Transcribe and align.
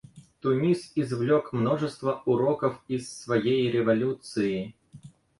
Тунис 0.39 0.91
извлек 0.95 1.53
множество 1.53 2.23
уроков 2.25 2.83
из 2.87 3.15
своей 3.15 3.69
революции. 3.71 4.73